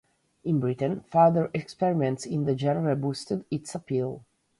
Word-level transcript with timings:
In 0.43 0.59
Britain, 0.59 1.01
further 1.11 1.51
experiments 1.53 2.25
in 2.25 2.45
the 2.45 2.57
genre 2.57 2.95
boosted 2.95 3.45
its 3.51 3.75
appeal. 3.75 4.25